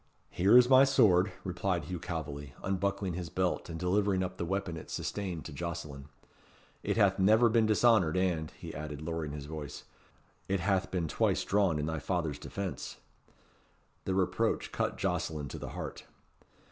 [0.31, 4.75] "Here is my sword," replied Hugh Calveley, unbuckling his belt and delivering up the weapon
[4.75, 6.09] it sustained to Jocelyn;
[6.81, 9.83] "it hath never been dishonoured, and," he added, lowering his voice,
[10.47, 12.97] "it hath been twice drawn in thy father's defence."
[14.05, 16.05] The reproach cut Jocelyn to the heart.